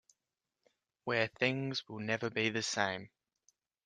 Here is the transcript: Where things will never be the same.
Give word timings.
Where 1.03 1.27
things 1.27 1.87
will 1.87 1.99
never 1.99 2.31
be 2.31 2.49
the 2.49 2.63
same. 2.63 3.11